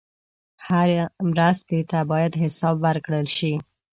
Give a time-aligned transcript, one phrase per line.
[0.67, 0.99] هره
[1.29, 3.53] مرستې ته باید حساب ورکړل شي.